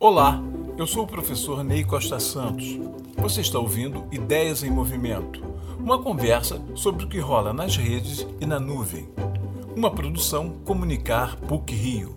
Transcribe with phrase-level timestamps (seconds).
[0.00, 0.40] Olá,
[0.78, 2.78] eu sou o professor Ney Costa Santos.
[3.16, 5.42] Você está ouvindo Ideias em Movimento,
[5.76, 9.12] uma conversa sobre o que rola nas redes e na nuvem.
[9.74, 12.14] Uma produção Comunicar PUC Rio.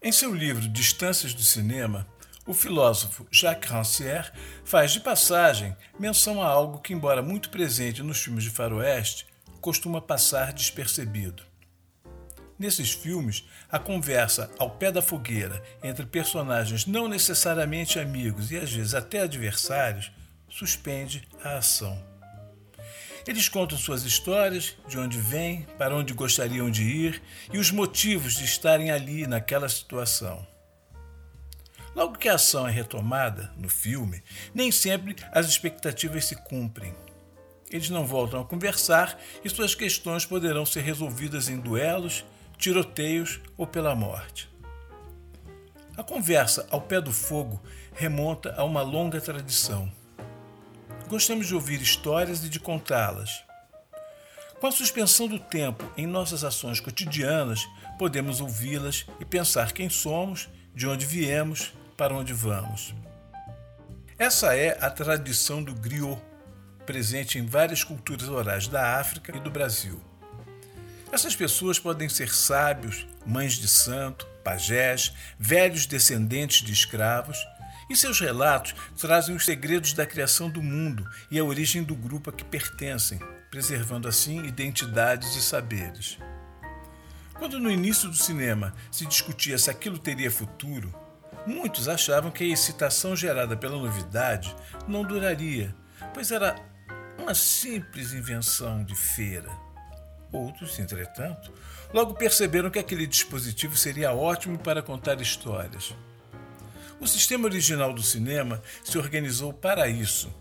[0.00, 2.06] Em seu livro Distâncias do Cinema,
[2.46, 4.30] o filósofo Jacques Rancière
[4.64, 9.26] faz de passagem menção a algo que, embora muito presente nos filmes de faroeste,
[9.60, 11.47] costuma passar despercebido.
[12.58, 18.72] Nesses filmes, a conversa ao pé da fogueira entre personagens não necessariamente amigos e às
[18.72, 20.10] vezes até adversários
[20.48, 22.02] suspende a ação.
[23.28, 28.34] Eles contam suas histórias, de onde vêm, para onde gostariam de ir e os motivos
[28.34, 30.44] de estarem ali naquela situação.
[31.94, 34.22] Logo que a ação é retomada no filme,
[34.54, 36.94] nem sempre as expectativas se cumprem.
[37.70, 42.24] Eles não voltam a conversar e suas questões poderão ser resolvidas em duelos,
[42.58, 44.50] tiroteios ou pela morte.
[45.96, 47.60] A conversa ao pé do fogo
[47.94, 49.90] remonta a uma longa tradição.
[51.08, 53.42] Gostamos de ouvir histórias e de contá-las.
[54.60, 57.66] Com a suspensão do tempo em nossas ações cotidianas,
[57.98, 62.94] podemos ouvi-las e pensar quem somos, de onde viemos, para onde vamos.
[64.18, 66.20] Essa é a tradição do griot,
[66.84, 70.07] presente em várias culturas orais da África e do Brasil.
[71.10, 77.38] Essas pessoas podem ser sábios, mães de santo, pajés, velhos descendentes de escravos,
[77.88, 82.28] e seus relatos trazem os segredos da criação do mundo e a origem do grupo
[82.28, 83.18] a que pertencem,
[83.50, 86.18] preservando assim identidades e saberes.
[87.38, 90.94] Quando no início do cinema se discutia se aquilo teria futuro,
[91.46, 94.54] muitos achavam que a excitação gerada pela novidade
[94.86, 95.74] não duraria,
[96.12, 96.56] pois era
[97.16, 99.67] uma simples invenção de feira.
[100.32, 101.52] Outros, entretanto,
[101.92, 105.94] logo perceberam que aquele dispositivo seria ótimo para contar histórias.
[107.00, 110.32] O sistema original do cinema se organizou para isso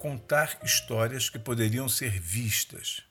[0.00, 3.02] contar histórias que poderiam ser vistas.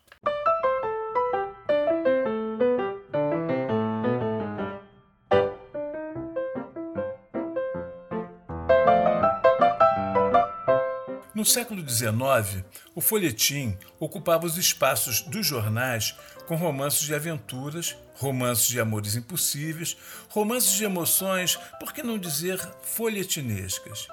[11.44, 12.64] No século XIX,
[12.96, 16.16] o folhetim ocupava os espaços dos jornais
[16.48, 19.98] com romances de aventuras, romances de amores impossíveis,
[20.30, 24.08] romances de emoções, por que não dizer folhetinescas.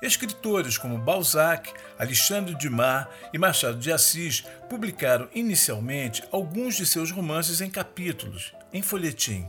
[0.00, 7.60] Escritores como Balzac, Alexandre Dumas e Machado de Assis publicaram inicialmente alguns de seus romances
[7.60, 9.44] em capítulos, em folhetim.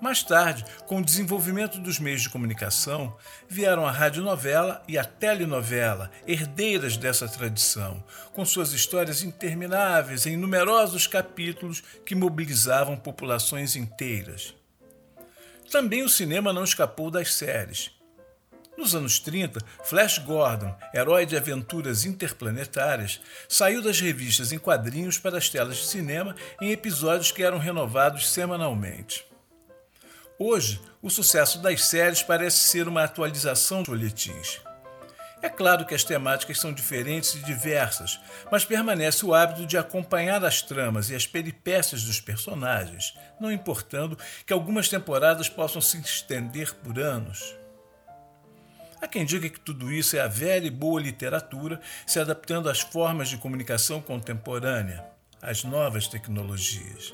[0.00, 3.14] Mais tarde, com o desenvolvimento dos meios de comunicação,
[3.46, 8.02] vieram a radionovela e a telenovela, herdeiras dessa tradição,
[8.32, 14.54] com suas histórias intermináveis em numerosos capítulos que mobilizavam populações inteiras.
[15.70, 17.90] Também o cinema não escapou das séries.
[18.78, 25.36] Nos anos 30, Flash Gordon, herói de aventuras interplanetárias, saiu das revistas em quadrinhos para
[25.36, 29.29] as telas de cinema em episódios que eram renovados semanalmente.
[30.42, 34.58] Hoje, o sucesso das séries parece ser uma atualização dos folhetins.
[35.42, 38.18] É claro que as temáticas são diferentes e diversas,
[38.50, 44.16] mas permanece o hábito de acompanhar as tramas e as peripécias dos personagens, não importando
[44.46, 47.54] que algumas temporadas possam se estender por anos.
[48.98, 52.80] Há quem diga que tudo isso é a velha e boa literatura se adaptando às
[52.80, 55.04] formas de comunicação contemporânea,
[55.42, 57.12] às novas tecnologias.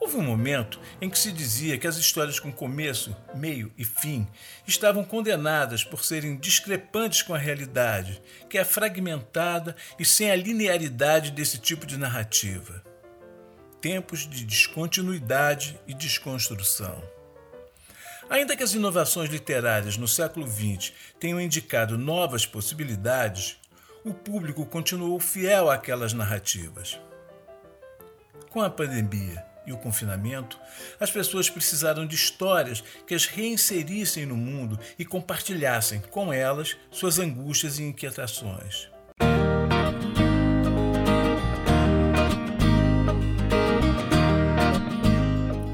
[0.00, 4.26] Houve um momento em que se dizia que as histórias com começo, meio e fim
[4.66, 11.30] estavam condenadas por serem discrepantes com a realidade, que é fragmentada e sem a linearidade
[11.30, 12.82] desse tipo de narrativa.
[13.80, 17.02] Tempos de descontinuidade e desconstrução.
[18.28, 23.58] Ainda que as inovações literárias no século XX tenham indicado novas possibilidades,
[24.04, 26.98] o público continuou fiel àquelas narrativas.
[28.50, 30.58] Com a pandemia, e o confinamento,
[30.98, 37.18] as pessoas precisaram de histórias que as reinserissem no mundo e compartilhassem com elas suas
[37.18, 38.88] angústias e inquietações.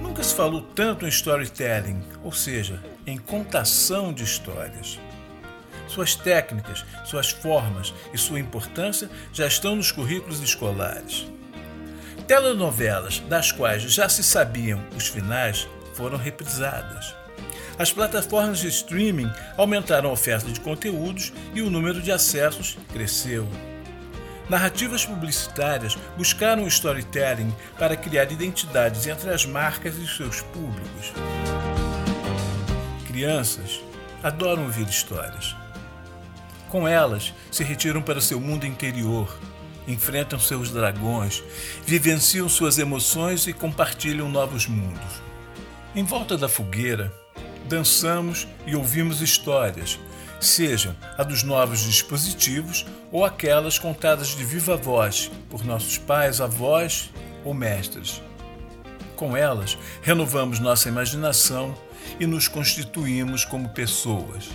[0.03, 4.99] Nunca se falou tanto em storytelling, ou seja, em contação de histórias.
[5.89, 11.27] Suas técnicas, suas formas e sua importância já estão nos currículos escolares.
[12.31, 17.13] Telenovelas, das quais já se sabiam os finais, foram reprisadas.
[17.77, 23.49] As plataformas de streaming aumentaram a oferta de conteúdos e o número de acessos cresceu.
[24.49, 31.13] Narrativas publicitárias buscaram o storytelling para criar identidades entre as marcas e seus públicos.
[33.09, 33.81] Crianças
[34.23, 35.57] adoram ouvir histórias.
[36.69, 39.37] Com elas, se retiram para seu mundo interior,
[39.87, 41.43] enfrentam seus dragões,
[41.87, 45.23] vivenciam suas emoções e compartilham novos mundos.
[45.95, 47.13] Em volta da fogueira,
[47.69, 49.99] dançamos e ouvimos histórias,
[50.41, 57.11] sejam a dos novos dispositivos ou aquelas contadas de viva voz por nossos pais, avós
[57.45, 58.23] ou mestres.
[59.17, 61.77] Com elas, renovamos nossa imaginação
[62.19, 64.49] e nos constituímos como pessoas.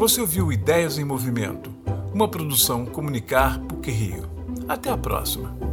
[0.00, 1.70] Você ouviu Ideias em Movimento,
[2.14, 4.30] uma produção Comunicar PUC Rio.
[4.66, 5.69] Até a próxima!